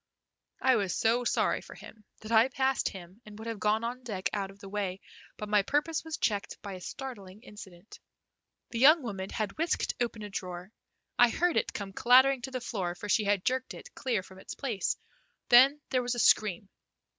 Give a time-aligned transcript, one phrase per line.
[0.63, 4.01] I was so sorry for him that I passed him and would have gone on
[4.01, 4.99] deck out of the way,
[5.37, 7.99] but my purpose was checked by a startling incident.
[8.71, 10.71] The young woman had whisked open a drawer.
[11.19, 14.39] I heard it come clattering to the floor, for she had jerked it clear from
[14.39, 14.97] its place;
[15.49, 16.69] then there was a scream.